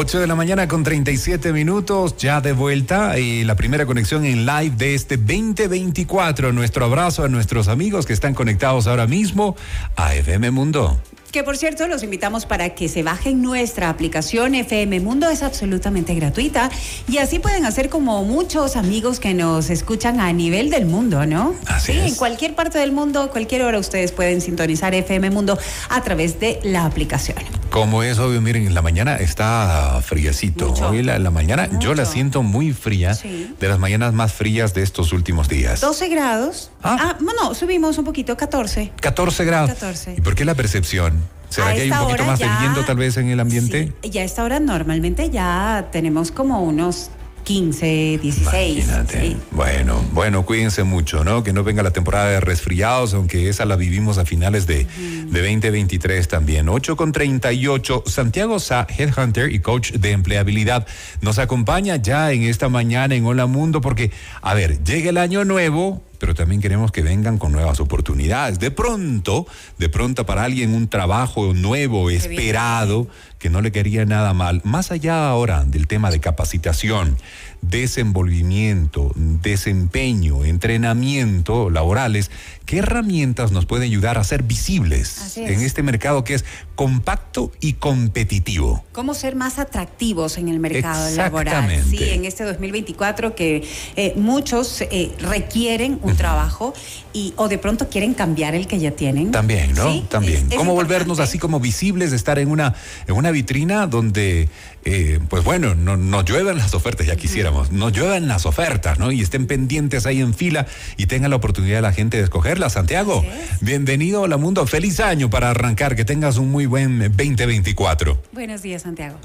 8 0.00 0.18
de 0.18 0.26
la 0.26 0.34
mañana 0.34 0.66
con 0.66 0.82
37 0.82 1.52
minutos, 1.52 2.16
ya 2.16 2.40
de 2.40 2.52
vuelta 2.52 3.18
y 3.18 3.44
la 3.44 3.54
primera 3.54 3.84
conexión 3.84 4.24
en 4.24 4.46
live 4.46 4.74
de 4.74 4.94
este 4.94 5.18
2024. 5.18 6.54
Nuestro 6.54 6.86
abrazo 6.86 7.24
a 7.24 7.28
nuestros 7.28 7.68
amigos 7.68 8.06
que 8.06 8.14
están 8.14 8.32
conectados 8.32 8.86
ahora 8.86 9.06
mismo 9.06 9.56
a 9.96 10.14
FM 10.14 10.52
Mundo. 10.52 10.98
Que 11.32 11.44
por 11.44 11.58
cierto, 11.58 11.86
los 11.86 12.02
invitamos 12.02 12.46
para 12.46 12.70
que 12.70 12.88
se 12.88 13.02
bajen 13.02 13.42
nuestra 13.42 13.90
aplicación 13.90 14.54
FM 14.54 15.00
Mundo, 15.00 15.28
es 15.28 15.42
absolutamente 15.42 16.14
gratuita 16.14 16.70
y 17.06 17.18
así 17.18 17.38
pueden 17.38 17.66
hacer 17.66 17.90
como 17.90 18.24
muchos 18.24 18.76
amigos 18.76 19.20
que 19.20 19.34
nos 19.34 19.68
escuchan 19.68 20.18
a 20.18 20.32
nivel 20.32 20.70
del 20.70 20.86
mundo, 20.86 21.26
¿no? 21.26 21.54
Así 21.66 21.92
sí, 21.92 21.98
es. 21.98 22.06
en 22.06 22.14
cualquier 22.14 22.54
parte 22.54 22.78
del 22.78 22.92
mundo, 22.92 23.28
cualquier 23.30 23.64
hora 23.64 23.78
ustedes 23.78 24.12
pueden 24.12 24.40
sintonizar 24.40 24.94
FM 24.94 25.28
Mundo 25.28 25.58
a 25.90 26.02
través 26.02 26.40
de 26.40 26.58
la 26.64 26.86
aplicación. 26.86 27.59
Como 27.70 28.02
es 28.02 28.18
obvio, 28.18 28.40
miren, 28.40 28.66
en 28.66 28.74
la 28.74 28.82
mañana 28.82 29.16
está 29.16 30.00
friecito. 30.04 30.68
Mucho. 30.68 30.88
Hoy 30.90 31.02
la, 31.04 31.18
la 31.20 31.30
mañana 31.30 31.68
yo 31.78 31.94
la 31.94 32.04
siento 32.04 32.42
muy 32.42 32.72
fría, 32.72 33.14
Sí. 33.14 33.54
de 33.60 33.68
las 33.68 33.78
mañanas 33.78 34.12
más 34.12 34.32
frías 34.32 34.74
de 34.74 34.82
estos 34.82 35.12
últimos 35.12 35.48
días. 35.48 35.80
12 35.80 36.08
grados. 36.08 36.70
Ah. 36.82 36.96
Ah, 37.00 37.16
bueno, 37.20 37.54
subimos 37.54 37.96
un 37.98 38.04
poquito, 38.04 38.36
14. 38.36 38.90
14 39.00 39.44
grados. 39.44 39.70
14. 39.70 40.14
¿Y 40.18 40.20
por 40.20 40.34
qué 40.34 40.44
la 40.44 40.54
percepción? 40.56 41.14
¿Será 41.48 41.68
A 41.70 41.74
que 41.74 41.82
hay 41.82 41.90
un 41.90 41.98
poquito 41.98 42.24
más 42.24 42.38
ya- 42.40 42.52
de 42.54 42.60
viento 42.60 42.84
tal 42.84 42.96
vez 42.96 43.16
en 43.16 43.28
el 43.28 43.38
ambiente? 43.40 43.92
Sí, 44.02 44.10
ya 44.10 44.22
a 44.22 44.24
esta 44.24 44.42
hora 44.44 44.58
normalmente 44.60 45.30
ya 45.30 45.88
tenemos 45.92 46.30
como 46.32 46.62
unos 46.62 47.10
15, 47.44 48.18
16. 48.22 48.84
Imagínate. 48.84 49.20
sí. 49.20 49.36
Bueno, 49.50 50.04
bueno, 50.12 50.44
cuídense 50.44 50.84
mucho, 50.84 51.24
¿no? 51.24 51.42
Que 51.42 51.52
no 51.52 51.64
venga 51.64 51.82
la 51.82 51.90
temporada 51.90 52.30
de 52.30 52.40
resfriados, 52.40 53.14
aunque 53.14 53.48
esa 53.48 53.64
la 53.64 53.76
vivimos 53.76 54.18
a 54.18 54.24
finales 54.24 54.66
de, 54.66 54.86
de 54.86 55.40
2023 55.40 56.28
también. 56.28 56.68
8 56.68 56.96
con 56.96 57.12
38. 57.12 58.04
Santiago 58.06 58.58
Sa, 58.58 58.86
Headhunter 58.88 59.52
y 59.52 59.60
coach 59.60 59.92
de 59.92 60.12
empleabilidad, 60.12 60.86
nos 61.20 61.38
acompaña 61.38 61.96
ya 61.96 62.32
en 62.32 62.42
esta 62.42 62.68
mañana 62.68 63.14
en 63.14 63.24
Hola 63.26 63.46
Mundo, 63.46 63.80
porque, 63.80 64.10
a 64.42 64.54
ver, 64.54 64.82
llega 64.84 65.10
el 65.10 65.18
año 65.18 65.44
nuevo. 65.44 66.02
Pero 66.20 66.34
también 66.34 66.60
queremos 66.60 66.92
que 66.92 67.02
vengan 67.02 67.38
con 67.38 67.50
nuevas 67.50 67.80
oportunidades. 67.80 68.60
De 68.60 68.70
pronto, 68.70 69.46
de 69.78 69.88
pronto 69.88 70.26
para 70.26 70.44
alguien 70.44 70.74
un 70.74 70.86
trabajo 70.86 71.54
nuevo, 71.54 72.10
esperado, 72.10 73.08
que 73.40 73.48
no 73.48 73.62
le 73.62 73.72
quería 73.72 74.04
nada 74.04 74.34
mal. 74.34 74.60
Más 74.62 74.92
allá 74.92 75.28
ahora 75.28 75.64
del 75.64 75.88
tema 75.88 76.10
de 76.10 76.20
capacitación, 76.20 77.16
desenvolvimiento, 77.62 79.10
desempeño, 79.16 80.44
entrenamiento 80.44 81.70
laborales, 81.70 82.30
¿qué 82.70 82.78
herramientas 82.78 83.50
nos 83.50 83.66
pueden 83.66 83.82
ayudar 83.86 84.16
a 84.16 84.22
ser 84.22 84.44
visibles 84.44 85.18
es. 85.18 85.36
en 85.38 85.60
este 85.60 85.82
mercado 85.82 86.22
que 86.22 86.34
es 86.34 86.44
compacto 86.76 87.50
y 87.60 87.72
competitivo? 87.72 88.84
¿Cómo 88.92 89.12
ser 89.14 89.34
más 89.34 89.58
atractivos 89.58 90.38
en 90.38 90.48
el 90.48 90.60
mercado 90.60 91.10
laboral? 91.16 91.68
Sí, 91.90 91.98
en 92.10 92.24
este 92.24 92.44
2024 92.44 93.34
que 93.34 93.66
eh, 93.96 94.12
muchos 94.14 94.82
eh, 94.82 95.10
requieren 95.18 95.98
un 96.02 96.16
trabajo 96.16 96.72
y 97.12 97.34
o 97.36 97.48
de 97.48 97.58
pronto 97.58 97.88
quieren 97.88 98.14
cambiar 98.14 98.54
el 98.54 98.68
que 98.68 98.78
ya 98.78 98.92
tienen. 98.92 99.32
También, 99.32 99.74
¿no? 99.74 99.90
Sí, 99.90 100.04
También. 100.08 100.46
es- 100.46 100.52
es 100.52 100.56
¿Cómo 100.56 100.72
volvernos 100.74 101.18
así 101.18 101.40
como 101.40 101.58
visibles, 101.58 102.12
estar 102.12 102.38
en 102.38 102.48
una, 102.52 102.76
en 103.08 103.16
una 103.16 103.32
vitrina 103.32 103.88
donde, 103.88 104.48
eh, 104.84 105.18
pues 105.28 105.42
bueno, 105.42 105.74
no, 105.74 105.96
no 105.96 106.24
lluevan 106.24 106.58
las 106.58 106.72
ofertas, 106.74 107.04
ya 107.04 107.16
quisiéramos, 107.16 107.72
no 107.72 107.88
lluevan 107.90 108.28
las 108.28 108.46
ofertas, 108.46 109.00
¿no? 109.00 109.10
Y 109.10 109.22
estén 109.22 109.48
pendientes 109.48 110.06
ahí 110.06 110.20
en 110.20 110.34
fila 110.34 110.68
y 110.96 111.06
tengan 111.06 111.30
la 111.30 111.36
oportunidad 111.36 111.82
la 111.82 111.92
gente 111.92 112.16
de 112.16 112.22
Santiago, 112.68 113.24
bienvenido 113.60 114.18
a 114.18 114.22
Hola 114.22 114.36
Mundo. 114.36 114.66
Feliz 114.66 115.00
año 115.00 115.30
para 115.30 115.50
arrancar, 115.50 115.96
que 115.96 116.04
tengas 116.04 116.36
un 116.36 116.50
muy 116.50 116.66
buen 116.66 116.98
2024. 116.98 118.22
Buenos 118.32 118.62
días, 118.62 118.82
Santiago. 118.82 119.18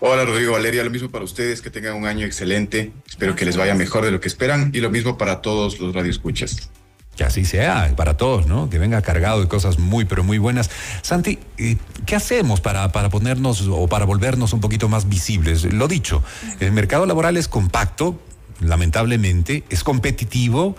Hola 0.00 0.24
Rodrigo 0.24 0.52
Valeria, 0.52 0.84
lo 0.84 0.90
mismo 0.90 1.10
para 1.10 1.24
ustedes, 1.24 1.60
que 1.60 1.70
tengan 1.70 1.94
un 1.94 2.06
año 2.06 2.24
excelente, 2.24 2.92
espero 3.08 3.34
que 3.34 3.44
les 3.44 3.56
vaya 3.56 3.74
mejor 3.74 4.04
de 4.04 4.12
lo 4.12 4.20
que 4.20 4.28
esperan 4.28 4.70
y 4.72 4.78
lo 4.78 4.90
mismo 4.90 5.18
para 5.18 5.42
todos 5.42 5.80
los 5.80 5.92
radioescuchas. 5.92 6.70
Que 7.16 7.24
así 7.24 7.44
sea 7.44 7.92
para 7.96 8.16
todos, 8.16 8.46
¿no? 8.46 8.70
Que 8.70 8.78
venga 8.78 9.02
cargado 9.02 9.40
de 9.40 9.48
cosas 9.48 9.80
muy, 9.80 10.04
pero 10.04 10.22
muy 10.22 10.38
buenas. 10.38 10.70
Santi, 11.02 11.40
eh, 11.56 11.76
¿qué 12.06 12.14
hacemos 12.14 12.60
para, 12.60 12.92
para 12.92 13.08
ponernos 13.08 13.66
o 13.68 13.88
para 13.88 14.04
volvernos 14.04 14.52
un 14.52 14.60
poquito 14.60 14.88
más 14.88 15.08
visibles? 15.08 15.64
Lo 15.64 15.88
dicho, 15.88 16.22
el 16.60 16.70
mercado 16.70 17.04
laboral 17.04 17.36
es 17.36 17.48
compacto, 17.48 18.20
lamentablemente, 18.60 19.64
es 19.68 19.82
competitivo, 19.82 20.76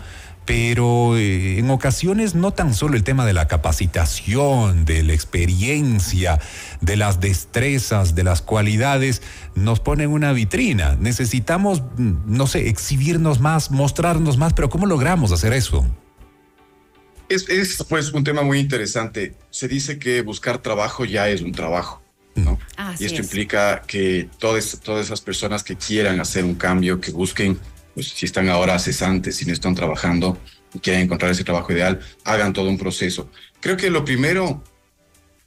pero 0.50 1.16
eh, 1.16 1.60
en 1.60 1.70
ocasiones 1.70 2.34
no 2.34 2.52
tan 2.52 2.74
solo 2.74 2.96
el 2.96 3.04
tema 3.04 3.24
de 3.24 3.34
la 3.34 3.48
capacitación, 3.48 4.84
de 4.84 5.04
la 5.04 5.14
experiencia, 5.14 6.40
de 6.82 6.98
las 6.98 7.20
destrezas, 7.20 8.16
de 8.16 8.24
las 8.24 8.42
cualidades, 8.42 9.22
nos 9.54 9.80
pone 9.80 10.06
en 10.06 10.10
una 10.10 10.34
vitrina. 10.34 10.98
Necesitamos, 11.00 11.84
mm, 11.98 12.36
no 12.36 12.48
sé, 12.48 12.68
exhibirnos 12.68 13.40
más, 13.40 13.70
mostrarnos 13.70 14.38
más, 14.38 14.54
pero 14.54 14.72
¿cómo 14.72 14.88
logramos 14.88 15.32
hacer 15.32 15.54
eso? 15.54 15.86
Es, 17.30 17.48
es 17.48 17.86
pues 17.88 18.12
un 18.12 18.24
tema 18.24 18.42
muy 18.42 18.58
interesante. 18.58 19.36
Se 19.52 19.68
dice 19.68 20.00
que 20.00 20.24
buscar 20.24 20.64
trabajo 20.64 21.06
ya 21.06 21.30
es 21.30 21.42
un 21.42 21.52
trabajo, 21.52 22.02
¿no? 22.34 22.58
Así 22.76 23.04
y 23.04 23.06
esto 23.06 23.22
es. 23.22 23.28
implica 23.28 23.84
que 23.86 24.28
todas, 24.40 24.80
todas 24.84 25.06
esas 25.06 25.22
personas 25.22 25.62
que 25.62 25.76
quieran 25.76 26.20
hacer 26.20 26.44
un 26.44 26.56
cambio, 26.56 27.00
que 27.00 27.12
busquen, 27.12 27.60
pues 27.94 28.10
si 28.10 28.26
están 28.26 28.50
ahora 28.50 28.80
cesantes, 28.80 29.36
si 29.38 29.46
no 29.46 29.54
están 29.54 29.76
trabajando 29.76 30.38
y 30.74 30.80
quieren 30.80 31.04
encontrar 31.04 31.32
ese 31.32 31.44
trabajo 31.44 31.72
ideal, 31.74 32.00
hagan 32.24 32.54
todo 32.54 32.70
un 32.70 32.78
proceso. 32.78 33.30
Creo 33.60 33.78
que 33.78 33.90
lo 33.90 34.06
primero, 34.06 34.64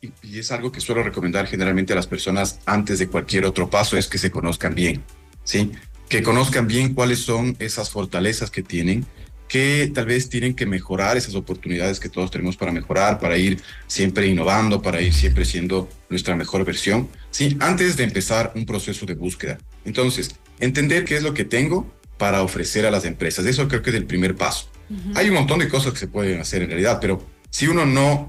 y, 0.01 0.39
es 0.39 0.51
algo 0.53 0.73
que 0.73 0.81
suelo 0.81 1.03
recomendar 1.03 1.47
generalmente 1.47 1.93
a 1.93 1.97
las 1.97 2.07
personas 2.07 2.59
antes 2.67 2.99
de 2.99 3.09
cualquier 3.09 3.45
otro 3.45 3.71
paso, 3.71 3.97
es 3.97 4.09
que 4.09 4.19
se 4.19 4.31
conozcan 4.31 4.75
bien, 4.75 5.03
¿sí? 5.45 5.73
Que 6.09 6.23
conozcan 6.23 6.67
bien 6.67 6.95
cuáles 6.95 7.21
son 7.21 7.57
esas 7.59 7.91
fortalezas 7.91 8.51
que 8.51 8.63
tienen, 8.63 9.07
que 9.49 9.91
tal 9.95 10.07
vez 10.07 10.29
tienen 10.29 10.55
que 10.55 10.65
mejorar 10.67 11.17
esas 11.17 11.35
oportunidades 11.35 12.01
que 12.01 12.09
todos 12.09 12.31
tenemos 12.31 12.57
para 12.57 12.73
mejorar, 12.73 13.19
para 13.19 13.37
ir 13.37 13.61
siempre 13.87 14.27
innovando, 14.27 14.81
para 14.81 15.01
ir 15.01 15.13
siempre 15.13 15.45
siendo 15.45 15.89
nuestra 16.09 16.35
mejor 16.35 16.65
versión, 16.65 17.09
¿sí? 17.31 17.57
Antes 17.61 17.97
de 17.97 18.05
empezar 18.05 18.53
un 18.55 18.65
proceso 18.65 19.07
de 19.07 19.15
búsqueda. 19.15 19.59
Entonces, 19.85 20.35
entender 20.59 21.05
qué 21.05 21.17
es 21.17 21.23
lo 21.23 21.35
que 21.35 21.45
tengo 21.45 21.93
para 22.23 22.45
ofrecer 22.45 22.87
a 22.87 22.93
las 22.93 23.05
empresas. 23.05 23.45
Eso 23.47 23.67
creo 23.67 23.83
que 23.83 23.91
es 23.91 23.97
el 23.97 24.05
primer 24.05 24.37
paso. 24.37 24.69
Hay 25.17 25.29
un 25.29 25.35
montón 25.35 25.59
de 25.59 25.69
cosas 25.69 25.93
que 25.93 25.99
se 25.99 26.07
pueden 26.07 26.41
hacer 26.41 26.63
en 26.63 26.69
realidad, 26.69 26.99
pero 27.01 27.27
si 27.51 27.67
uno 27.67 27.85
no 27.85 28.29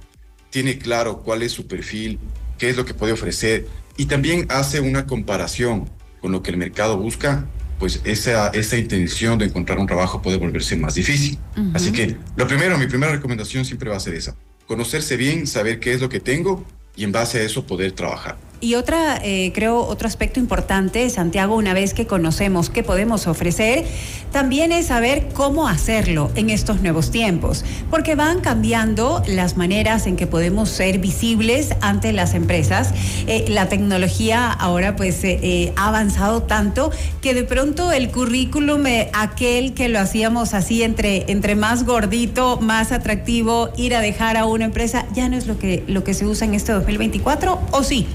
tiene 0.50 0.80
claro 0.80 1.20
cuál 1.20 1.44
es 1.44 1.52
su 1.52 1.68
perfil, 1.68 2.18
qué 2.58 2.72
es 2.72 2.76
lo 2.76 2.86
que 2.86 2.96
puede 2.96 3.14
ofrecer 3.14 3.68
y 3.96 4.08
también 4.08 4.48
hace 4.50 4.80
una 4.80 5.06
comparación 5.06 5.92
con 6.22 6.32
lo 6.32 6.42
que 6.42 6.50
el 6.50 6.58
mercado 6.58 6.98
busca, 6.98 7.46
pues 7.78 8.02
esa, 8.04 8.48
esa 8.48 8.78
intención 8.78 9.38
de 9.38 9.46
encontrar 9.46 9.78
un 9.78 9.86
trabajo 9.86 10.24
puede 10.24 10.38
volverse 10.38 10.76
más 10.76 10.96
difícil. 10.96 11.38
Así 11.76 11.92
que 11.92 12.18
lo 12.36 12.48
primero, 12.48 12.80
mi 12.80 12.88
primera 12.88 13.12
recomendación 13.12 13.64
siempre 13.64 13.92
va 13.92 13.98
a 13.98 14.00
ser 14.00 14.16
esa. 14.16 14.36
Conocerse 14.66 15.18
bien, 15.18 15.46
saber 15.46 15.80
qué 15.80 15.94
es 15.94 16.02
lo 16.02 16.10
que 16.10 16.20
tengo 16.20 16.66
y 16.96 17.04
en 17.04 17.12
base 17.12 17.42
a 17.42 17.44
eso 17.44 17.68
poder 17.68 17.92
trabajar. 17.92 18.38
Y 18.64 18.76
otra, 18.76 19.20
eh, 19.22 19.52
creo, 19.54 19.86
otro 19.86 20.08
aspecto 20.08 20.40
importante, 20.40 21.10
Santiago, 21.10 21.58
una 21.58 21.74
vez 21.74 21.94
que 21.94 22.08
conocemos 22.08 22.70
qué 22.70 22.82
podemos 22.82 23.28
ofrecer, 23.28 23.84
también 24.32 24.72
es 24.72 24.86
saber 24.86 25.28
cómo 25.34 25.68
hacerlo 25.68 26.32
en 26.36 26.50
estos 26.50 26.80
nuevos 26.82 27.12
tiempos, 27.12 27.66
porque 27.90 28.16
van 28.16 28.40
cambiando 28.40 29.22
las 29.28 29.58
maneras 29.58 30.08
en 30.08 30.16
que 30.16 30.28
podemos 30.28 30.70
ser 30.70 31.00
visibles 31.00 31.76
ante 31.82 32.14
las 32.14 32.36
empresas. 32.36 32.94
Eh, 33.28 33.44
la 33.50 33.68
tecnología 33.68 34.50
ahora 34.50 34.96
pues 34.96 35.20
eh, 35.26 35.74
ha 35.76 35.90
avanzado 35.90 36.44
tanto 36.44 36.90
que 37.22 37.34
de 37.34 37.44
pronto 37.44 37.92
el 37.92 38.12
currículum, 38.12 38.86
aquel 39.12 39.74
que 39.74 39.90
lo 39.90 40.00
hacíamos 40.00 40.54
así 40.54 40.84
entre, 40.84 41.30
entre 41.30 41.56
más 41.56 41.84
gordito, 41.84 42.62
más 42.62 42.94
atractivo, 42.94 43.72
ir 43.76 43.94
a 43.94 44.00
dejar 44.00 44.38
a 44.38 44.46
una 44.46 44.64
empresa, 44.64 45.06
ya 45.14 45.28
no 45.28 45.36
es 45.36 45.48
lo 45.48 45.60
que, 45.60 45.84
lo 45.88 46.06
que 46.06 46.14
se 46.14 46.26
usa 46.26 46.48
en 46.48 46.54
este 46.54 46.72
2024, 46.72 47.60
¿o 47.72 47.84
sí? 47.84 48.08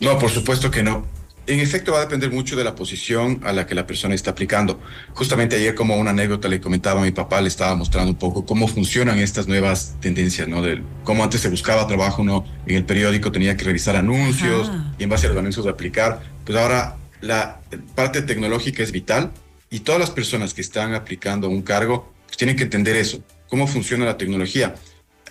No, 0.00 0.18
por 0.18 0.30
supuesto 0.30 0.70
que 0.70 0.82
no. 0.82 1.06
En 1.46 1.58
efecto, 1.58 1.92
va 1.92 1.98
a 1.98 2.00
depender 2.02 2.30
mucho 2.30 2.54
de 2.54 2.62
la 2.62 2.74
posición 2.74 3.40
a 3.44 3.52
la 3.52 3.66
que 3.66 3.74
la 3.74 3.86
persona 3.86 4.14
está 4.14 4.30
aplicando. 4.30 4.80
Justamente 5.14 5.56
ayer, 5.56 5.74
como 5.74 5.96
una 5.96 6.10
anécdota, 6.10 6.48
le 6.48 6.60
comentaba 6.60 7.00
a 7.00 7.04
mi 7.04 7.10
papá, 7.10 7.40
le 7.40 7.48
estaba 7.48 7.74
mostrando 7.74 8.10
un 8.10 8.18
poco 8.18 8.46
cómo 8.46 8.68
funcionan 8.68 9.18
estas 9.18 9.48
nuevas 9.48 9.96
tendencias, 10.00 10.46
¿no? 10.46 10.62
De 10.62 10.82
cómo 11.02 11.24
antes 11.24 11.40
se 11.40 11.48
buscaba 11.48 11.86
trabajo, 11.86 12.22
uno 12.22 12.44
en 12.66 12.76
el 12.76 12.84
periódico 12.84 13.32
tenía 13.32 13.56
que 13.56 13.64
revisar 13.64 13.96
anuncios 13.96 14.68
Ajá. 14.68 14.94
y 14.98 15.02
en 15.02 15.10
base 15.10 15.26
a 15.26 15.30
los 15.30 15.38
anuncios 15.38 15.66
aplicar. 15.66 16.22
Pues 16.44 16.56
ahora 16.56 16.96
la 17.20 17.60
parte 17.94 18.22
tecnológica 18.22 18.82
es 18.82 18.92
vital 18.92 19.32
y 19.70 19.80
todas 19.80 20.00
las 20.00 20.10
personas 20.10 20.54
que 20.54 20.60
están 20.60 20.94
aplicando 20.94 21.48
un 21.48 21.62
cargo 21.62 22.12
pues 22.26 22.36
tienen 22.36 22.56
que 22.56 22.62
entender 22.62 22.96
eso, 22.96 23.24
cómo 23.48 23.66
funciona 23.66 24.04
la 24.04 24.16
tecnología. 24.16 24.76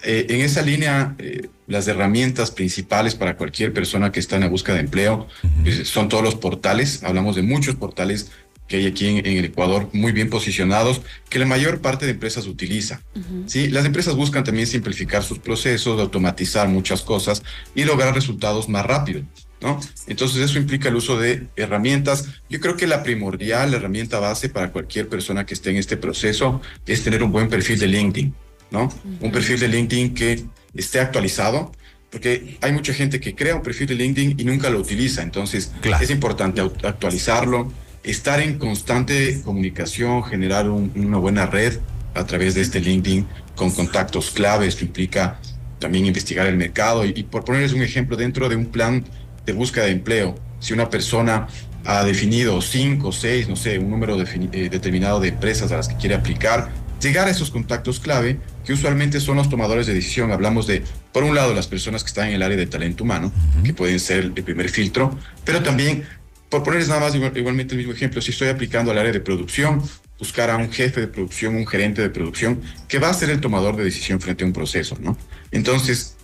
Eh, 0.04 0.28
en 0.30 0.42
esa 0.42 0.62
línea, 0.62 1.16
eh, 1.20 1.50
las 1.68 1.88
herramientas 1.88 2.52
principales 2.52 3.16
para 3.16 3.36
cualquier 3.36 3.74
persona 3.74 4.12
que 4.12 4.20
está 4.20 4.36
en 4.36 4.42
la 4.42 4.50
búsqueda 4.50 4.76
de 4.76 4.82
empleo 4.82 5.28
pues, 5.64 5.88
son 5.88 6.10
todos 6.10 6.24
los 6.24 6.36
portales. 6.36 7.04
Hablamos 7.04 7.36
de 7.36 7.42
muchos 7.42 7.76
portales 7.76 8.32
que 8.68 8.78
hay 8.78 8.86
aquí 8.86 9.08
en, 9.08 9.18
en 9.26 9.38
el 9.38 9.46
Ecuador 9.46 9.90
muy 9.94 10.12
bien 10.12 10.30
posicionados, 10.30 11.02
que 11.28 11.40
la 11.40 11.46
mayor 11.46 11.82
parte 11.82 12.06
de 12.06 12.12
empresas 12.12 12.46
utiliza. 12.46 13.02
¿sí? 13.48 13.68
Las 13.68 13.86
empresas 13.86 14.16
buscan 14.16 14.44
también 14.44 14.68
simplificar 14.68 15.24
sus 15.24 15.40
procesos, 15.40 16.00
automatizar 16.00 16.68
muchas 16.70 17.02
cosas 17.02 17.44
y 17.76 17.84
lograr 17.84 18.14
resultados 18.14 18.70
más 18.70 18.86
rápidos. 18.86 19.24
¿no? 19.60 19.80
Entonces 20.08 20.38
eso 20.38 20.60
implica 20.60 20.90
el 20.90 20.96
uso 20.96 21.20
de 21.20 21.48
herramientas. 21.56 22.30
Yo 22.50 22.60
creo 22.60 22.78
que 22.78 22.88
la 22.88 23.04
primordial, 23.04 23.72
la 23.72 23.78
herramienta 23.78 24.20
base 24.20 24.50
para 24.50 24.72
cualquier 24.72 25.10
persona 25.10 25.46
que 25.46 25.56
esté 25.56 25.72
en 25.72 25.78
este 25.78 25.98
proceso 25.98 26.62
es 26.86 27.04
tener 27.04 27.24
un 27.24 27.32
buen 27.32 27.50
perfil 27.50 27.80
de 27.80 27.88
LinkedIn, 27.88 28.36
¿no? 28.72 28.92
Un 29.22 29.32
perfil 29.32 29.60
de 29.60 29.68
LinkedIn 29.68 30.14
que 30.14 30.44
esté 30.76 31.00
actualizado, 31.00 31.72
porque 32.12 32.58
hay 32.62 32.72
mucha 32.72 32.94
gente 32.94 33.20
que 33.20 33.36
crea 33.36 33.56
un 33.56 33.62
perfil 33.62 33.88
de 33.88 33.96
LinkedIn 33.96 34.40
y 34.40 34.44
nunca 34.44 34.70
lo 34.70 34.80
utiliza, 34.80 35.22
entonces 35.22 35.72
es 36.02 36.10
importante 36.10 36.62
actualizarlo, 36.62 37.72
estar 38.04 38.40
en 38.40 38.58
constante 38.58 39.42
comunicación, 39.44 40.24
generar 40.24 40.70
una 40.70 41.18
buena 41.18 41.46
red 41.46 41.80
a 42.16 42.26
través 42.26 42.56
de 42.56 42.62
este 42.62 42.80
LinkedIn 42.80 43.28
con 43.56 43.72
contactos 43.72 44.32
clave, 44.32 44.68
esto 44.68 44.86
implica 44.86 45.40
también 45.80 46.06
investigar 46.06 46.48
el 46.48 46.58
mercado 46.58 47.06
y, 47.06 47.24
por 47.24 47.46
ponerles 47.46 47.74
un 47.74 47.82
ejemplo, 47.82 48.18
dentro 48.18 48.50
de 48.50 48.56
un 48.56 48.66
plan 48.66 49.04
de 49.46 49.54
búsqueda 49.54 49.86
de 49.86 49.92
empleo, 49.92 50.36
si 50.60 50.74
una 50.74 50.90
persona 50.90 51.48
ha 51.86 52.04
definido 52.04 52.62
cinco, 52.62 53.12
seis, 53.12 53.48
no 53.48 53.56
sé, 53.56 53.80
un 53.80 53.90
número 53.90 54.22
eh, 54.22 54.70
determinado 54.70 55.20
de 55.20 55.30
empresas 55.30 55.72
a 55.72 55.78
las 55.78 55.88
que 55.88 55.96
quiere 55.96 56.16
aplicar, 56.16 56.70
llegar 57.00 57.28
a 57.28 57.32
esos 57.32 57.52
contactos 57.52 58.00
clave, 58.00 58.40
que 58.66 58.74
usualmente 58.74 59.20
son 59.20 59.38
los 59.38 59.50
tomadores 59.50 59.88
de 59.88 59.94
decisión. 59.94 60.32
Hablamos 60.32 60.68
de, 60.68 60.84
por 61.12 61.24
un 61.24 61.36
lado, 61.36 61.54
las 61.54 61.68
personas 61.68 62.04
que 62.04 62.08
están 62.08 62.30
en 62.30 62.36
el 62.36 62.44
área 62.44 62.58
de 62.58 62.68
talento 62.68 63.04
humano, 63.04 63.32
que 63.64 63.74
pueden 63.74 64.00
ser 64.00 64.20
el 64.20 64.44
primer 64.44 64.70
filtro, 64.70 65.18
pero 65.46 65.64
también, 65.64 66.04
por 66.50 66.64
ponerles 66.64 66.90
nada 66.90 67.02
más 67.02 67.16
igualmente 67.16 67.74
el 67.74 67.78
mismo 67.78 67.94
ejemplo, 67.94 68.22
si 68.22 68.32
estoy 68.32 68.50
aplicando 68.50 68.92
al 68.92 68.98
área 68.98 69.12
de 69.12 69.20
producción, 69.20 69.82
buscar 70.18 70.50
a 70.50 70.58
un 70.58 70.72
jefe 70.72 71.02
de 71.02 71.08
producción, 71.08 71.56
un 71.56 71.66
gerente 71.66 72.02
de 72.02 72.10
producción, 72.10 72.62
que 72.88 73.00
va 73.00 73.10
a 73.10 73.14
ser 73.14 73.30
el 73.30 73.40
tomador 73.40 73.76
de 73.78 73.86
decisión 73.86 74.20
frente 74.20 74.44
a 74.44 74.48
un 74.48 74.54
proceso, 74.54 74.98
¿no? 75.00 75.18
Entonces, 75.52 76.18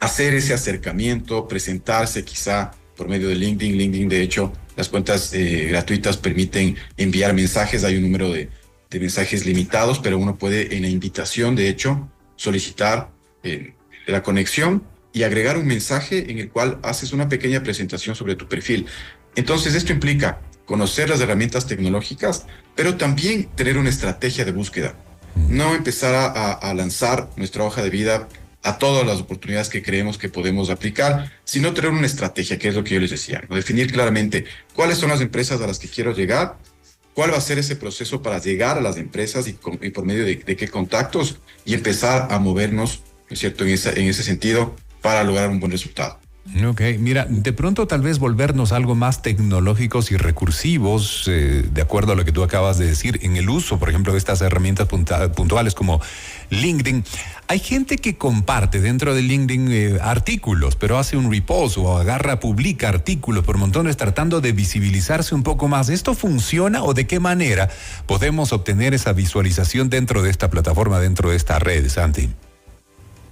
hacer 0.00 0.34
ese 0.34 0.54
acercamiento, 0.54 1.46
presentarse 1.46 2.24
quizá 2.24 2.70
por 2.96 3.08
medio 3.08 3.28
de 3.28 3.34
LinkedIn. 3.34 3.76
LinkedIn, 3.76 4.08
de 4.08 4.22
hecho, 4.22 4.52
las 4.76 4.88
cuentas 4.88 5.32
eh, 5.34 5.66
gratuitas 5.68 6.16
permiten 6.16 6.76
enviar 6.96 7.34
mensajes, 7.34 7.84
hay 7.84 7.96
un 7.96 8.02
número 8.02 8.30
de, 8.32 8.48
de, 8.90 9.00
mensajes 9.00 9.46
limitados, 9.46 9.98
pero 9.98 10.18
uno 10.18 10.36
puede 10.36 10.76
en 10.76 10.82
la 10.82 10.88
invitación, 10.88 11.56
de 11.56 11.68
hecho, 11.68 12.08
solicitar 12.36 13.10
eh, 13.42 13.74
la 14.06 14.22
conexión 14.22 14.84
y 15.12 15.22
agregar 15.22 15.58
un 15.58 15.66
mensaje 15.66 16.30
en 16.30 16.38
el 16.38 16.50
cual 16.50 16.78
haces 16.82 17.12
una 17.12 17.28
pequeña 17.28 17.62
presentación 17.62 18.14
sobre 18.14 18.36
tu 18.36 18.48
perfil. 18.48 18.86
Entonces, 19.36 19.74
esto 19.74 19.92
implica 19.92 20.40
conocer 20.64 21.08
las 21.08 21.20
herramientas 21.20 21.66
tecnológicas, 21.66 22.46
pero 22.74 22.96
también 22.96 23.48
tener 23.56 23.78
una 23.78 23.88
estrategia 23.88 24.44
de 24.44 24.52
búsqueda. 24.52 24.94
No 25.48 25.74
empezar 25.74 26.14
a, 26.14 26.74
lanzar 26.74 27.30
nuestra 27.36 27.64
hoja 27.64 27.82
de 27.82 27.90
vida 27.90 28.28
a 28.62 28.76
todas 28.76 29.06
las 29.06 29.20
oportunidades 29.20 29.68
que 29.68 29.82
creemos 29.82 30.18
que 30.18 30.28
podemos 30.28 30.68
aplicar, 30.68 31.32
sino 31.44 31.72
tener 31.72 31.90
una 31.90 32.06
estrategia, 32.06 32.58
que 32.58 32.68
es 32.68 32.74
lo 32.74 32.84
que 32.84 32.94
yo 32.94 33.00
les 33.00 33.10
decía, 33.10 33.42
definir 33.48 33.90
claramente 33.90 34.44
cuáles 34.74 34.98
son 34.98 35.08
las 35.08 35.20
empresas 35.20 35.60
a 35.60 35.66
las 35.66 35.78
que 35.78 35.88
quiero 35.88 36.12
llegar, 36.12 36.58
cuál 37.18 37.32
va 37.32 37.38
a 37.38 37.40
ser 37.40 37.58
ese 37.58 37.74
proceso 37.74 38.22
para 38.22 38.38
llegar 38.38 38.78
a 38.78 38.80
las 38.80 38.96
empresas 38.96 39.48
y, 39.48 39.52
por 39.54 40.04
medio 40.04 40.24
de, 40.24 40.38
qué 40.38 40.68
contactos 40.68 41.40
y 41.64 41.74
empezar 41.74 42.28
a 42.30 42.38
movernos, 42.38 43.02
¿no 43.28 43.34
es 43.34 43.40
cierto?, 43.40 43.64
en, 43.64 43.70
en 43.70 44.08
ese 44.08 44.22
sentido 44.22 44.76
para 45.02 45.24
lograr 45.24 45.50
un 45.50 45.58
buen 45.58 45.72
resultado. 45.72 46.20
Ok, 46.66 46.80
mira, 46.98 47.26
de 47.28 47.52
pronto 47.52 47.86
tal 47.86 48.00
vez 48.00 48.18
volvernos 48.18 48.72
algo 48.72 48.94
más 48.94 49.20
tecnológicos 49.22 50.10
y 50.10 50.16
recursivos, 50.16 51.26
eh, 51.28 51.64
de 51.70 51.82
acuerdo 51.82 52.12
a 52.12 52.16
lo 52.16 52.24
que 52.24 52.32
tú 52.32 52.42
acabas 52.42 52.78
de 52.78 52.86
decir, 52.86 53.20
en 53.22 53.36
el 53.36 53.50
uso, 53.50 53.78
por 53.78 53.90
ejemplo, 53.90 54.12
de 54.12 54.18
estas 54.18 54.40
herramientas 54.40 54.88
puntuales 54.88 55.74
como 55.74 56.00
LinkedIn. 56.48 57.04
Hay 57.48 57.58
gente 57.58 57.98
que 57.98 58.16
comparte 58.16 58.80
dentro 58.80 59.14
de 59.14 59.22
LinkedIn 59.22 59.68
eh, 59.70 59.98
artículos, 60.00 60.74
pero 60.74 60.98
hace 60.98 61.16
un 61.16 61.30
repost 61.30 61.76
o 61.78 61.98
agarra, 61.98 62.40
publica 62.40 62.88
artículos 62.88 63.44
por 63.44 63.58
montones 63.58 63.96
tratando 63.96 64.40
de 64.40 64.52
visibilizarse 64.52 65.34
un 65.34 65.42
poco 65.42 65.68
más. 65.68 65.90
¿Esto 65.90 66.14
funciona 66.14 66.82
o 66.82 66.94
de 66.94 67.06
qué 67.06 67.20
manera 67.20 67.68
podemos 68.06 68.52
obtener 68.52 68.94
esa 68.94 69.12
visualización 69.12 69.90
dentro 69.90 70.22
de 70.22 70.30
esta 70.30 70.48
plataforma, 70.48 70.98
dentro 70.98 71.30
de 71.30 71.36
esta 71.36 71.58
red, 71.58 71.88
Santi? 71.88 72.30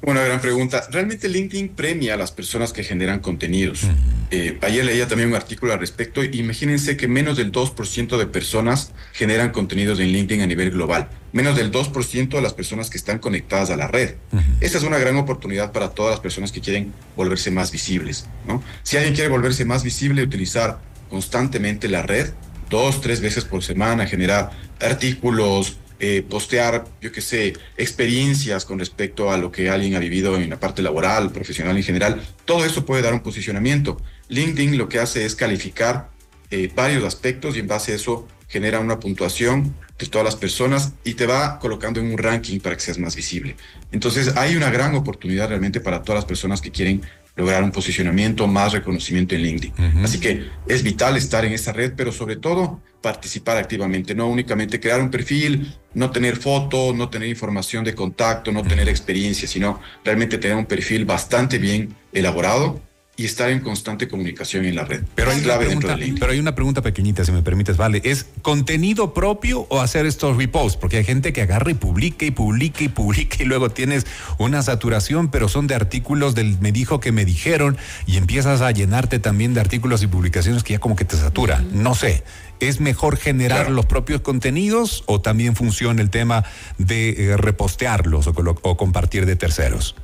Una 0.03 0.23
gran 0.23 0.41
pregunta. 0.41 0.87
Realmente 0.91 1.29
LinkedIn 1.29 1.71
premia 1.71 2.15
a 2.15 2.17
las 2.17 2.31
personas 2.31 2.73
que 2.73 2.85
generan 2.85 3.21
contenidos. 3.21 3.83
Eh, 4.31 4.59
ayer 4.63 4.85
leía 4.85 5.09
también 5.09 5.31
un 5.31 5.35
artículo 5.35 5.73
al 5.73 5.79
respecto. 5.79 6.23
Imagínense 6.23 6.97
que 6.97 7.09
menos 7.09 7.37
del 7.37 7.51
2% 7.51 8.19
de 8.19 8.27
personas 8.27 8.93
generan 9.13 9.51
contenidos 9.51 9.99
en 9.99 10.09
LinkedIn 10.09 10.43
a 10.43 10.47
nivel 10.47 10.71
global. 10.71 11.09
Menos 11.33 11.57
del 11.57 11.73
2% 11.73 12.29
de 12.29 12.41
las 12.41 12.55
personas 12.55 12.91
que 12.91 12.99
están 12.99 13.19
conectadas 13.19 13.71
a 13.71 13.77
la 13.77 13.89
red. 13.89 14.15
Esa 14.61 14.79
es 14.79 14.85
una 14.85 14.99
gran 14.99 15.17
oportunidad 15.17 15.73
para 15.73 15.91
todas 15.91 16.13
las 16.13 16.21
personas 16.21 16.53
que 16.53 16.61
quieren 16.61 16.93
volverse 17.17 17.51
más 17.51 17.73
visibles. 17.73 18.27
¿no? 18.47 18.63
Si 18.83 18.97
alguien 18.97 19.15
quiere 19.15 19.31
volverse 19.31 19.65
más 19.65 19.83
visible, 19.83 20.23
utilizar 20.23 20.81
constantemente 21.11 21.89
la 21.89 22.03
red, 22.03 22.31
dos, 22.71 23.01
tres 23.01 23.21
veces 23.21 23.45
por 23.45 23.63
semana, 23.63 24.07
generar 24.07 24.51
artículos, 24.81 25.79
eh, 25.99 26.25
postear, 26.29 26.85
yo 27.01 27.11
qué 27.11 27.21
sé, 27.21 27.55
experiencias 27.77 28.65
con 28.65 28.79
respecto 28.79 29.31
a 29.31 29.39
lo 29.39 29.51
que 29.51 29.71
alguien 29.71 29.95
ha 29.95 29.99
vivido 29.99 30.37
en 30.37 30.51
la 30.51 30.61
parte 30.61 30.83
laboral, 30.83 31.33
profesional 31.33 31.77
en 31.77 31.83
general, 31.83 32.23
todo 32.45 32.65
eso 32.65 32.85
puede 32.85 33.03
dar 33.03 33.15
un 33.15 33.21
posicionamiento. 33.21 34.01
LinkedIn 34.29 34.77
lo 34.77 34.89
que 34.89 34.99
hace 34.99 35.25
es 35.25 35.35
calificar 35.35 36.11
eh, 36.51 36.71
varios 36.75 37.05
aspectos 37.05 37.57
y 37.57 37.61
en 37.61 37.67
base 37.67 37.93
a 37.93 37.97
eso 37.97 38.29
genera 38.49 38.79
una 38.81 39.01
puntuación 39.01 39.75
de 39.99 40.07
todas 40.07 40.25
las 40.25 40.37
personas 40.37 40.93
y 41.05 41.15
te 41.15 41.27
va 41.27 41.59
colocando 41.59 42.01
en 42.01 42.13
un 42.13 42.19
ranking 42.19 42.61
para 42.61 42.77
que 42.77 42.83
seas 42.83 42.99
más 42.99 43.17
visible. 43.17 43.57
Entonces 43.91 44.37
hay 44.37 44.57
una 44.57 44.71
gran 44.71 44.95
oportunidad 44.95 45.49
realmente 45.49 45.81
para 45.81 46.03
todas 46.03 46.19
las 46.19 46.25
personas 46.27 46.61
que 46.61 46.71
quieren 46.71 47.03
lograr 47.37 47.63
un 47.63 47.71
posicionamiento, 47.71 48.47
más 48.47 48.73
reconocimiento 48.73 49.35
en 49.35 49.43
LinkedIn. 49.43 49.73
Así 50.03 50.19
que 50.19 50.49
es 50.67 50.83
vital 50.83 51.17
estar 51.17 51.45
en 51.45 51.53
esa 51.53 51.73
red, 51.73 51.93
pero 51.95 52.11
sobre 52.11 52.37
todo 52.37 52.81
participar 53.03 53.59
activamente, 53.59 54.15
no 54.15 54.27
únicamente 54.27 54.81
crear 54.81 55.01
un 55.01 55.11
perfil, 55.11 55.77
no 55.95 56.11
tener 56.11 56.37
foto, 56.37 56.93
no 56.95 57.09
tener 57.09 57.29
información 57.29 57.85
de 57.85 57.95
contacto, 57.95 58.51
no 58.51 58.63
tener 58.63 58.89
experiencia, 58.89 59.47
sino 59.47 59.81
realmente 60.03 60.39
tener 60.39 60.57
un 60.57 60.67
perfil 60.67 61.05
bastante 61.05 61.59
bien 61.59 61.95
elaborado 62.13 62.81
y 63.17 63.25
estar 63.25 63.49
en 63.51 63.61
constante 63.61 64.09
comunicación 64.09 64.67
en 64.67 64.75
la 64.75 64.85
red. 64.85 65.03
Pero 65.15 65.31
hay, 65.31 65.41
clave 65.41 65.67
pregunta, 65.67 65.97
pero 66.21 66.33
hay 66.33 66.39
una 66.39 66.55
pregunta 66.55 66.83
pequeñita, 66.83 67.25
si 67.25 67.33
me 67.33 67.43
permites, 67.43 67.79
vale. 67.79 68.03
¿Es 68.05 68.27
contenido 68.43 69.15
propio 69.15 69.67
o 69.71 69.81
hacer 69.81 70.05
estos 70.05 70.37
reposts? 70.37 70.77
Porque 70.77 70.99
hay 70.99 71.05
gente 71.05 71.33
que 71.33 71.43
agarra 71.43 71.71
y 71.71 71.75
publica 71.75 72.27
y 72.27 72.31
publica 72.31 72.85
y 72.85 72.89
publica 72.89 73.43
y 73.43 73.47
luego 73.47 73.71
tienes 73.71 74.07
una 74.37 74.63
saturación, 74.63 75.31
pero 75.31 75.49
son 75.49 75.67
de 75.67 75.75
artículos 75.75 76.35
del 76.35 76.59
me 76.61 76.73
dijo 76.73 77.01
que 77.01 77.11
me 77.11 77.25
dijeron 77.25 77.79
y 78.07 78.19
empiezas 78.19 78.61
a 78.61 78.71
llenarte 78.71 79.19
también 79.19 79.55
de 79.55 79.61
artículos 79.61 80.03
y 80.03 80.07
publicaciones 80.07 80.63
que 80.63 80.75
ya 80.75 80.79
como 80.79 80.95
que 80.95 81.07
te 81.07 81.17
satura. 81.17 81.65
No 81.73 81.95
sé. 81.95 82.23
¿Es 82.59 82.81
mejor 82.81 83.19
generar 83.19 83.71
los 83.71 83.85
propios 83.85 84.23
contenidos 84.23 85.05
o 85.07 85.21
también 85.21 85.55
funciona 85.55 86.01
el 86.01 86.09
tema 86.09 86.45
de 86.79 87.11
eh, 87.11 87.37
repostearlos 87.37 88.27
o 88.29 88.77
compartir 88.77 89.27
de 89.27 89.37
terceros? 89.37 89.95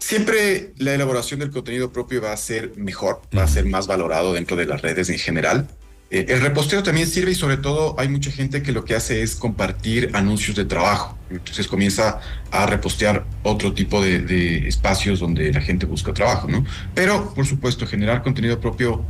Siempre 0.00 0.72
la 0.78 0.94
elaboración 0.94 1.40
del 1.40 1.50
contenido 1.50 1.92
propio 1.92 2.20
va 2.22 2.32
a 2.32 2.36
ser 2.36 2.72
mejor, 2.76 3.20
va 3.36 3.44
a 3.44 3.48
ser 3.48 3.66
más 3.66 3.86
valorado 3.86 4.32
dentro 4.32 4.56
de 4.56 4.66
las 4.66 4.82
redes 4.82 5.10
en 5.10 5.18
general. 5.18 5.68
Eh, 6.10 6.26
el 6.28 6.40
reposteo 6.40 6.82
también 6.82 7.06
sirve 7.06 7.30
y 7.30 7.34
sobre 7.36 7.58
todo 7.58 7.94
hay 7.98 8.08
mucha 8.08 8.32
gente 8.32 8.62
que 8.62 8.72
lo 8.72 8.84
que 8.84 8.96
hace 8.96 9.22
es 9.22 9.36
compartir 9.36 10.10
anuncios 10.14 10.56
de 10.56 10.64
trabajo. 10.64 11.16
Entonces 11.30 11.68
comienza 11.68 12.18
a 12.50 12.66
repostear 12.66 13.24
otro 13.44 13.72
tipo 13.72 14.02
de, 14.02 14.66
espacios 14.66 15.20
donde 15.20 15.52
la 15.52 15.60
gente 15.60 15.86
busca 15.86 16.12
trabajo, 16.12 16.48
¿no? 16.48 16.64
Pero, 16.94 17.32
por 17.34 17.46
supuesto, 17.46 17.86
generar 17.86 18.22
contenido 18.22 18.58
propio 18.58 19.04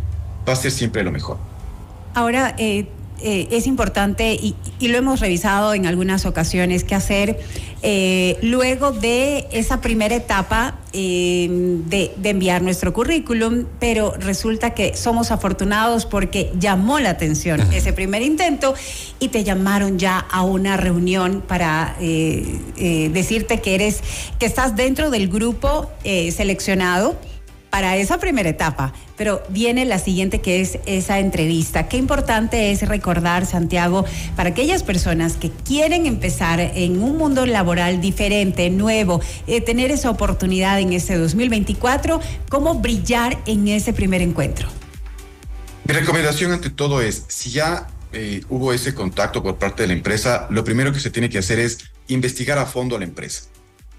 va 0.47 0.53
a 0.53 0.57
ser 0.57 0.73
siempre 0.73 1.03
lo 1.03 1.13
mejor. 1.13 1.39
Ahora, 2.15 2.55
eh, 2.59 2.87
eh, 3.23 3.49
es 3.51 3.67
importante 3.67 4.33
y, 4.35 4.55
lo 4.81 4.97
hemos 4.97 5.21
revisado 5.21 5.75
en 5.75 5.87
algunas 5.87 6.27
ocasiones 6.27 6.85
qué 6.85 6.95
hacer 6.95 7.39
eh, 7.83 8.39
luego 8.43 8.91
de 8.91 9.47
esa 9.53 9.81
primera 9.81 10.17
etapa 10.17 10.79
em, 10.93 11.85
de, 11.89 12.13
enviar 12.25 12.63
nuestro 12.63 12.93
currículum, 12.93 13.67
pero 13.79 14.15
resulta 14.19 14.71
que 14.71 14.97
somos 14.97 15.31
afortunados 15.31 16.07
porque 16.07 16.51
llamó 16.59 16.99
la 16.99 17.11
atención 17.11 17.61
ese 17.73 17.93
primer 17.93 18.23
intento 18.23 18.75
y 19.21 19.29
te 19.29 19.45
llamaron 19.45 19.99
ya 19.99 20.19
a 20.19 20.43
una 20.43 20.77
reunión 20.77 21.43
para 21.47 21.97
eh, 22.01 23.11
decirte 23.13 23.61
que 23.61 23.75
eres, 23.77 24.01
que 24.39 24.47
estás 24.47 24.75
dentro 24.75 25.11
del 25.11 25.29
grupo 25.29 25.91
seleccionado 26.03 27.17
para 27.71 27.97
esa 27.97 28.19
primera 28.19 28.49
etapa, 28.49 28.93
pero 29.17 29.43
viene 29.49 29.85
la 29.85 29.99
siguiente 29.99 30.41
que 30.41 30.61
es 30.61 30.79
esa 30.87 31.21
entrevista. 31.21 31.89
Qué 31.89 31.97
importante 31.97 32.73
es 32.73 32.87
recordar, 32.87 33.47
Santiago, 33.47 34.05
para 34.37 34.51
aquellas 34.51 34.83
personas 34.83 35.37
que 35.37 35.51
quieren 35.51 36.07
empezar 36.07 36.61
en 36.61 37.03
un 37.03 37.17
mundo 37.17 37.47
laboral 37.47 38.01
diferente, 38.01 38.69
nuevo, 38.71 39.21
eh, 39.47 39.61
tener 39.61 39.91
esa 39.91 40.11
oportunidad 40.11 40.81
en 40.81 40.93
este 40.93 41.17
2024, 41.17 42.21
cómo 42.49 42.75
brillar 42.75 43.39
en 43.47 43.69
ese 43.69 43.93
primer 43.93 44.21
encuentro. 44.21 44.69
Mi 45.85 45.95
recomendación 45.95 46.53
ante 46.53 46.71
todo 46.71 47.01
es, 47.01 47.25
si 47.29 47.51
ya 47.51 47.89
eh, 48.13 48.43
hubo 48.49 48.73
ese 48.73 48.95
contacto 48.95 49.43
por 49.43 49.57
parte 49.57 49.83
de 49.83 49.89
la 49.89 49.95
empresa, 49.95 50.47
lo 50.51 50.65
primero 50.65 50.93
que 50.93 51.01
se 51.01 51.11
tiene 51.11 51.29
que 51.29 51.39
hacer 51.39 51.59
es 51.59 51.79
investigar 52.09 52.59
a 52.59 52.67
fondo 52.67 52.97
a 52.97 52.99
la 52.99 53.05
empresa. 53.05 53.45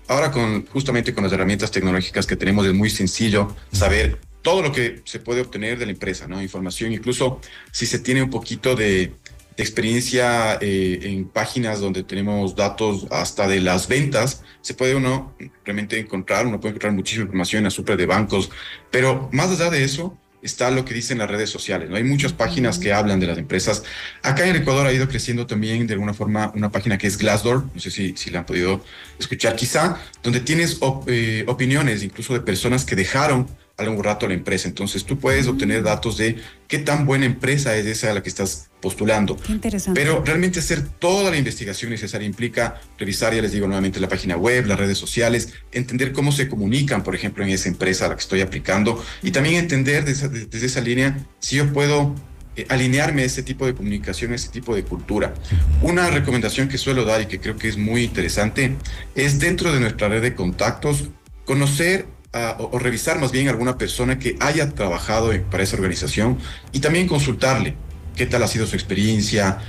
Ahora 0.07 0.31
con 0.31 0.65
justamente 0.67 1.13
con 1.13 1.23
las 1.23 1.33
herramientas 1.33 1.71
tecnológicas 1.71 2.25
que 2.25 2.35
tenemos 2.35 2.65
es 2.65 2.73
muy 2.73 2.89
sencillo 2.89 3.55
saber 3.71 4.19
todo 4.41 4.61
lo 4.61 4.71
que 4.71 5.01
se 5.05 5.19
puede 5.19 5.41
obtener 5.41 5.77
de 5.77 5.85
la 5.85 5.91
empresa, 5.91 6.27
¿no? 6.27 6.41
Información, 6.41 6.91
incluso 6.91 7.39
si 7.71 7.85
se 7.85 7.99
tiene 7.99 8.23
un 8.23 8.29
poquito 8.29 8.75
de, 8.75 9.13
experiencia 9.57 10.57
eh, 10.61 10.99
en 11.03 11.27
páginas 11.27 11.79
donde 11.79 12.03
tenemos 12.03 12.55
datos 12.55 13.07
hasta 13.11 13.47
de 13.47 13.59
las 13.59 13.87
ventas, 13.87 14.43
se 14.61 14.73
puede 14.73 14.95
uno 14.95 15.35
realmente 15.63 15.99
encontrar, 15.99 16.47
uno 16.47 16.59
puede 16.59 16.71
encontrar 16.71 16.93
muchísima 16.93 17.25
información 17.25 17.59
en 17.59 17.63
la 17.65 17.69
super 17.69 17.97
de 17.97 18.05
bancos, 18.05 18.49
pero 18.89 19.29
más 19.31 19.51
allá 19.51 19.69
de 19.69 19.83
eso, 19.83 20.17
está 20.41 20.71
lo 20.71 20.85
que 20.85 20.93
dicen 20.93 21.17
las 21.17 21.29
redes 21.29 21.49
sociales. 21.49 21.89
¿no? 21.89 21.95
Hay 21.95 22.03
muchas 22.03 22.33
páginas 22.33 22.79
que 22.79 22.93
hablan 22.93 23.19
de 23.19 23.27
las 23.27 23.37
empresas. 23.37 23.83
Acá 24.21 24.45
en 24.47 24.55
Ecuador 24.55 24.87
ha 24.87 24.93
ido 24.93 25.07
creciendo 25.07 25.47
también 25.47 25.85
de 25.87 25.93
alguna 25.93 26.13
forma 26.13 26.51
una 26.55 26.71
página 26.71 26.97
que 26.97 27.07
es 27.07 27.17
Glassdoor, 27.17 27.65
no 27.73 27.79
sé 27.79 27.91
si, 27.91 28.15
si 28.17 28.29
la 28.29 28.39
han 28.39 28.45
podido 28.45 28.83
escuchar 29.19 29.55
quizá, 29.55 29.97
donde 30.23 30.39
tienes 30.39 30.79
eh, 31.07 31.43
opiniones 31.47 32.03
incluso 32.03 32.33
de 32.33 32.41
personas 32.41 32.85
que 32.85 32.95
dejaron 32.95 33.47
algún 33.77 34.03
rato 34.03 34.27
la 34.27 34.33
empresa. 34.33 34.67
Entonces 34.67 35.05
tú 35.05 35.17
puedes 35.19 35.47
obtener 35.47 35.83
datos 35.83 36.17
de 36.17 36.37
qué 36.67 36.79
tan 36.79 37.05
buena 37.05 37.25
empresa 37.25 37.75
es 37.75 37.85
esa 37.85 38.11
a 38.11 38.13
la 38.13 38.23
que 38.23 38.29
estás 38.29 38.69
postulando. 38.81 39.37
Qué 39.37 39.51
interesante. 39.51 39.99
Pero 39.99 40.23
realmente 40.25 40.59
hacer 40.59 40.87
toda 40.87 41.31
la 41.31 41.37
investigación 41.37 41.91
necesaria 41.91 42.27
implica 42.27 42.81
revisar, 42.97 43.33
ya 43.33 43.41
les 43.41 43.51
digo 43.51 43.67
nuevamente, 43.67 43.99
la 43.99 44.07
página 44.07 44.37
web, 44.37 44.65
las 44.65 44.79
redes 44.79 44.97
sociales, 44.97 45.53
entender 45.71 46.11
cómo 46.11 46.31
se 46.31 46.47
comunican, 46.47 47.03
por 47.03 47.15
ejemplo, 47.15 47.43
en 47.43 47.49
esa 47.49 47.69
empresa 47.69 48.05
a 48.05 48.09
la 48.09 48.15
que 48.15 48.21
estoy 48.21 48.41
aplicando 48.41 49.03
y 49.21 49.31
también 49.31 49.55
entender 49.55 50.05
desde, 50.05 50.29
desde 50.29 50.65
esa 50.65 50.81
línea 50.81 51.25
si 51.39 51.57
yo 51.57 51.71
puedo 51.71 52.15
eh, 52.57 52.65
alinearme 52.67 53.21
a 53.21 53.25
ese 53.25 53.43
tipo 53.43 53.65
de 53.65 53.73
comunicación, 53.73 54.33
a 54.33 54.35
ese 54.35 54.49
tipo 54.49 54.75
de 54.75 54.83
cultura. 54.83 55.33
Una 55.81 56.09
recomendación 56.09 56.67
que 56.67 56.77
suelo 56.77 57.05
dar 57.05 57.21
y 57.21 57.27
que 57.27 57.39
creo 57.39 57.55
que 57.55 57.69
es 57.69 57.77
muy 57.77 58.03
interesante 58.03 58.75
es 59.15 59.39
dentro 59.39 59.71
de 59.71 59.79
nuestra 59.79 60.09
red 60.09 60.21
de 60.21 60.35
contactos 60.35 61.05
conocer 61.45 62.07
o, 62.33 62.79
revisar 62.79 63.19
más 63.19 63.31
bien 63.31 63.49
alguna 63.49 63.77
persona 63.77 64.17
que 64.17 64.37
haya 64.39 64.69
trabajado 64.69 65.31
para 65.49 65.63
esa 65.63 65.75
organización 65.75 66.37
y 66.71 66.79
también 66.79 67.07
consultarle 67.07 67.75
qué 68.15 68.25
tal 68.25 68.43
ha 68.43 68.47
sido 68.47 68.65
su 68.67 68.75
experiencia 68.75 69.59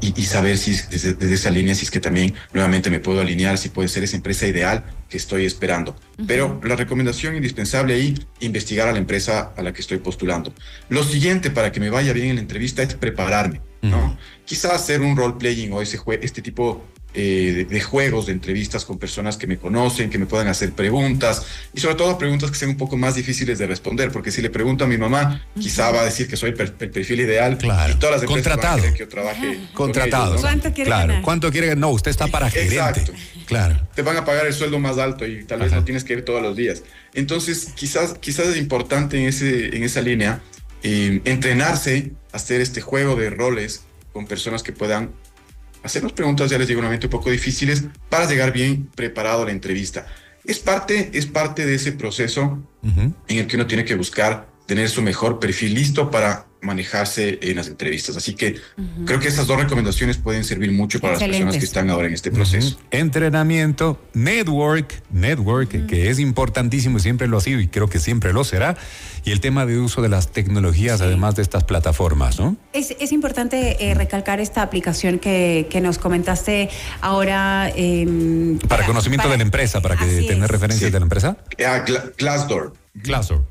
y, 0.00 0.24
saber 0.24 0.56
si 0.56 0.72
desde, 0.90 1.34
esa 1.34 1.50
línea, 1.50 1.74
si 1.74 1.84
es 1.84 1.90
que 1.90 2.00
también 2.00 2.34
nuevamente 2.54 2.90
me 2.90 3.00
puedo 3.00 3.20
alinear, 3.20 3.58
si 3.58 3.68
puede 3.68 3.88
ser 3.88 4.02
esa 4.02 4.16
empresa 4.16 4.46
ideal 4.46 4.84
que 5.10 5.18
estoy 5.18 5.44
esperando. 5.44 5.94
Pero 6.26 6.58
la 6.64 6.74
recomendación 6.74 7.36
indispensable 7.36 7.94
ahí, 7.94 8.14
investigar 8.40 8.88
a 8.88 8.92
la 8.92 8.98
empresa 8.98 9.52
a 9.56 9.62
la 9.62 9.72
que 9.74 9.82
estoy 9.82 9.98
postulando. 9.98 10.54
Lo 10.88 11.04
siguiente 11.04 11.50
para 11.50 11.70
que 11.70 11.80
me 11.80 11.90
vaya 11.90 12.14
bien 12.14 12.28
en 12.28 12.36
la 12.36 12.40
entrevista 12.40 12.82
es 12.82 12.94
prepararme, 12.94 13.60
¿no? 13.82 14.16
Quizás 14.46 14.72
hacer 14.72 15.02
un 15.02 15.16
role 15.16 15.34
playing 15.38 15.72
o 15.72 15.82
ese 15.82 15.98
este 16.22 16.40
tipo 16.40 16.82
eh, 17.12 17.66
de, 17.68 17.80
juegos, 17.80 18.26
de 18.26 18.32
entrevistas 18.32 18.84
con 18.84 18.98
personas 18.98 19.36
que 19.36 19.46
me 19.46 19.58
conocen, 19.58 20.10
que 20.10 20.18
me 20.18 20.26
puedan 20.26 20.46
hacer 20.46 20.72
preguntas 20.72 21.44
y 21.74 21.80
sobre 21.80 21.96
todo 21.96 22.16
preguntas 22.18 22.50
que 22.50 22.56
sean 22.56 22.70
un 22.70 22.76
poco 22.76 22.96
más 22.96 23.16
difíciles 23.16 23.58
de 23.58 23.66
responder, 23.66 24.12
porque 24.12 24.30
si 24.30 24.40
le 24.42 24.50
pregunto 24.50 24.84
a 24.84 24.86
mi 24.86 24.96
mamá, 24.96 25.44
quizá 25.58 25.90
va 25.90 26.02
a 26.02 26.04
decir 26.04 26.28
que 26.28 26.36
soy 26.36 26.54
el, 26.56 26.72
perfil 26.72 27.20
ideal 27.20 27.58
claro. 27.58 27.92
y 27.92 27.96
todas 27.96 28.16
las 28.16 28.22
empresas 28.22 28.52
Contratado. 28.52 28.92
que 28.92 28.98
yo 28.98 29.08
trabaje. 29.08 29.60
Contratado. 29.74 30.40
¿Cuánto 30.40 30.72
quiere 30.72 30.88
claro. 30.88 31.08
ganar? 31.08 31.22
¿Cuánto 31.22 31.50
quiere 31.50 31.76
No, 31.76 31.90
usted 31.90 32.10
está 32.10 32.28
para 32.28 32.48
gerente. 32.48 32.76
Exacto. 32.76 33.12
Claro. 33.46 33.88
Te 33.94 34.02
van 34.02 34.16
a 34.16 34.24
pagar 34.24 34.46
el 34.46 34.52
sueldo 34.52 34.78
más 34.78 34.98
alto 34.98 35.26
y 35.26 35.44
tal 35.44 35.60
vez 35.60 35.72
no 35.72 35.82
tienes 35.82 36.04
que 36.04 36.12
ir 36.12 36.24
todos 36.24 36.40
los 36.40 36.54
días. 36.54 36.84
Entonces, 37.14 37.72
quizás, 37.74 38.14
quizás 38.20 38.46
es 38.46 38.56
importante 38.56 39.20
en, 39.20 39.26
ese, 39.26 39.76
en 39.76 39.82
esa 39.82 40.00
línea 40.00 40.40
eh, 40.82 41.20
entrenarse, 41.24 42.12
hacer 42.32 42.60
este 42.60 42.80
juego 42.80 43.16
de 43.16 43.30
roles 43.30 43.82
con 44.12 44.26
personas 44.26 44.62
que 44.62 44.72
puedan 44.72 45.10
hacernos 45.82 46.12
preguntas, 46.12 46.50
ya 46.50 46.58
les 46.58 46.68
digo, 46.68 46.80
un 46.80 46.98
poco 47.10 47.30
difíciles 47.30 47.84
para 48.08 48.26
llegar 48.26 48.52
bien 48.52 48.88
preparado 48.94 49.42
a 49.42 49.46
la 49.46 49.52
entrevista. 49.52 50.06
Es 50.44 50.58
parte, 50.58 51.10
es 51.12 51.26
parte 51.26 51.66
de 51.66 51.74
ese 51.74 51.92
proceso 51.92 52.58
en 52.82 53.14
el 53.28 53.46
que 53.46 53.56
uno 53.56 53.66
tiene 53.66 53.84
que 53.84 53.94
buscar 53.94 54.48
tener 54.70 54.88
su 54.88 55.02
mejor 55.02 55.40
perfil 55.40 55.74
listo 55.74 56.12
para 56.12 56.46
manejarse 56.60 57.40
en 57.42 57.56
las 57.56 57.66
entrevistas. 57.66 58.16
Así 58.16 58.36
que 58.36 58.54
creo 59.04 59.18
que 59.18 59.26
estas 59.26 59.48
dos 59.48 59.58
recomendaciones 59.58 60.16
pueden 60.16 60.44
servir 60.44 60.70
mucho 60.70 61.00
para 61.00 61.14
las 61.14 61.22
personas 61.24 61.56
que 61.56 61.64
están 61.64 61.90
ahora 61.90 62.06
en 62.06 62.14
este 62.14 62.30
proceso. 62.30 62.78
Entrenamiento, 62.92 64.00
network, 64.12 65.02
network, 65.10 65.86
que 65.88 66.08
es 66.08 66.20
importantísimo 66.20 66.98
y 66.98 67.00
siempre 67.00 67.26
lo 67.26 67.38
ha 67.38 67.40
sido 67.40 67.58
y 67.58 67.66
creo 67.66 67.88
que 67.88 67.98
siempre 67.98 68.32
lo 68.32 68.44
será. 68.44 68.76
Y 69.24 69.32
el 69.32 69.40
tema 69.40 69.66
de 69.66 69.76
uso 69.80 70.02
de 70.02 70.08
las 70.08 70.30
tecnologías, 70.30 71.00
además 71.00 71.34
de 71.34 71.42
estas 71.42 71.64
plataformas, 71.64 72.38
¿no? 72.38 72.56
Es, 72.72 72.94
es 73.00 73.10
importante 73.10 73.90
eh, 73.90 73.94
recalcar 73.94 74.38
esta 74.38 74.62
aplicación 74.62 75.18
que, 75.18 75.66
que 75.68 75.80
nos 75.80 75.98
comentaste 75.98 76.70
ahora. 77.00 77.72
Em, 77.74 78.56
para, 78.68 78.86
conocimiento 78.86 79.28
de 79.28 79.36
la 79.36 79.42
empresa, 79.42 79.80
para 79.80 79.96
que 79.96 80.06
tener 80.28 80.48
referencias 80.48 80.92
de 80.92 81.00
la 81.00 81.04
empresa. 81.04 81.38
Ah, 81.66 81.84
Glassdoor. 82.16 82.74
Glassdoor 82.94 83.44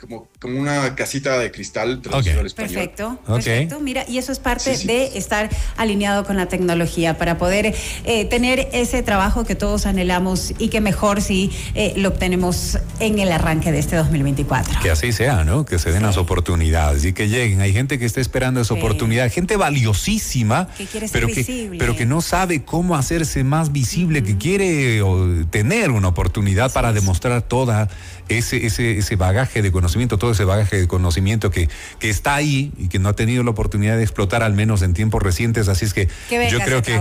como, 0.00 0.28
como 0.40 0.58
una 0.58 0.94
casita 0.94 1.38
de 1.38 1.50
cristal 1.50 2.00
traducido 2.00 2.40
al 2.40 2.46
español. 2.46 2.72
Perfecto, 2.72 3.18
perfecto. 3.26 3.78
Mira, 3.78 4.06
y 4.08 4.16
eso 4.16 4.32
es 4.32 4.38
parte 4.38 4.74
de 4.86 5.18
estar 5.18 5.50
alineado 5.76 6.24
con 6.24 6.38
la 6.38 6.46
tecnología 6.46 7.18
para 7.18 7.36
poder 7.36 7.74
eh, 8.04 8.24
tener 8.24 8.70
ese 8.72 9.02
trabajo 9.02 9.44
que 9.44 9.54
todos 9.54 9.84
anhelamos 9.84 10.54
y 10.58 10.68
que 10.68 10.80
mejor 10.80 11.20
si 11.20 11.50
eh, 11.74 11.92
lo 11.96 12.08
obtenemos 12.08 12.78
en 13.00 13.18
el 13.18 13.30
arranque 13.32 13.70
de 13.70 13.80
este 13.80 13.96
2024. 13.96 14.80
Que 14.80 14.90
así 14.90 15.12
sea, 15.12 15.44
¿no? 15.44 15.66
Que 15.66 15.78
se 15.78 15.92
den 15.92 16.04
las 16.04 16.16
oportunidades 16.16 17.04
y 17.04 17.12
que 17.12 17.28
lleguen. 17.28 17.60
Hay 17.60 17.74
gente 17.74 17.98
que 17.98 18.06
está 18.06 18.22
esperando 18.22 18.62
esa 18.62 18.72
oportunidad, 18.72 19.30
gente 19.30 19.56
valiosísima, 19.56 20.68
que 20.78 20.86
quiere 20.86 21.08
pero, 21.12 21.26
que, 21.26 21.70
pero 21.78 21.94
que 21.94 22.06
no 22.06 22.22
sabe 22.22 22.64
cómo 22.64 22.96
hacerse 22.96 23.44
más 23.44 23.72
visible, 23.72 24.22
que 24.22 24.38
quiere 24.38 25.02
tener 25.50 25.90
una 25.90 26.08
oportunidad 26.08 26.72
para 26.72 26.94
demostrar 26.94 27.42
toda 27.42 27.88
ese, 28.30 28.64
ese, 28.64 28.96
ese 28.96 29.16
bagaje 29.16 29.60
de 29.60 29.70
conocimiento, 29.70 30.16
todo 30.16 30.29
ese 30.32 30.44
bagaje 30.44 30.80
de 30.80 30.88
conocimiento 30.88 31.50
que, 31.50 31.68
que 31.98 32.10
está 32.10 32.34
ahí 32.34 32.72
y 32.78 32.88
que 32.88 32.98
no 32.98 33.08
ha 33.08 33.14
tenido 33.14 33.42
la 33.42 33.50
oportunidad 33.50 33.96
de 33.96 34.02
explotar 34.02 34.42
al 34.42 34.54
menos 34.54 34.82
en 34.82 34.94
tiempos 34.94 35.22
recientes. 35.22 35.68
Así 35.68 35.84
es 35.84 35.94
que, 35.94 36.08
yo 36.50 36.60
creo 36.60 36.82
que, 36.82 37.00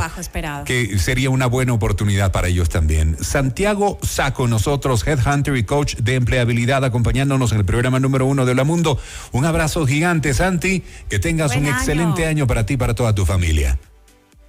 que 0.66 1.00
sería 1.00 1.30
una 1.30 1.48
buena 1.48 1.74
oportunidad 1.74 2.32
para 2.32 2.48
ellos 2.48 2.70
también. 2.70 3.18
Santiago 3.22 4.00
Saco, 4.02 4.48
nosotros, 4.48 5.06
Headhunter 5.06 5.56
y 5.56 5.64
Coach 5.64 5.96
de 5.96 6.16
Empleabilidad, 6.16 6.84
acompañándonos 6.86 7.52
en 7.52 7.60
el 7.60 7.66
programa 7.66 8.00
número 8.00 8.26
uno 8.26 8.46
de 8.46 8.56
La 8.56 8.64
Mundo. 8.64 9.00
Un 9.32 9.46
abrazo 9.46 9.86
gigante, 9.86 10.34
Santi. 10.34 10.84
Que 11.10 11.20
tengas 11.20 11.56
un 11.56 11.66
excelente 11.66 12.26
año 12.26 12.48
para 12.48 12.66
ti 12.66 12.74
y 12.74 12.78
para 12.78 12.96
toda 12.96 13.14
tu 13.14 13.26
familia. 13.26 13.80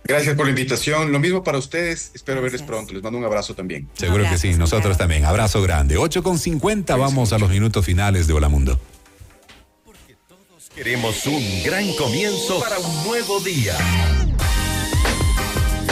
Gracias 0.04 0.35
por 0.35 0.47
la 0.47 0.50
invitación. 0.50 1.12
Lo 1.12 1.21
mismo 1.21 1.45
para 1.45 1.59
ustedes. 1.59 2.11
Espero 2.14 2.42
verles 2.42 2.62
pronto. 2.62 2.92
Les 2.92 3.02
mando 3.02 3.19
un 3.19 3.25
abrazo 3.25 3.54
también. 3.54 3.88
Seguro 3.95 4.25
que 4.28 4.38
sí. 4.38 4.54
Nosotros 4.54 4.97
también. 4.99 5.25
Abrazo 5.25 5.62
grande. 5.62 5.97
8 5.97 6.23
con 6.23 6.38
50. 6.38 6.97
Vamos 6.97 7.33
a 7.33 7.38
los 7.38 7.50
minutos 7.50 7.85
finales 7.85 8.26
de 8.26 8.33
Hola 8.33 8.49
Mundo. 8.49 8.80
Porque 9.85 10.16
todos 10.28 10.71
queremos 10.75 11.26
un 11.26 11.62
gran 11.64 11.92
comienzo 11.95 12.61
para 12.61 12.78
un 12.78 13.04
nuevo 13.04 13.40
día. 13.40 13.76